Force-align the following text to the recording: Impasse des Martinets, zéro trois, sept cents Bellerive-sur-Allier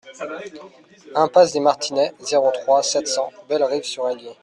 Impasse 1.15 1.53
des 1.53 1.59
Martinets, 1.59 2.15
zéro 2.21 2.49
trois, 2.49 2.81
sept 2.81 3.07
cents 3.07 3.31
Bellerive-sur-Allier 3.47 4.35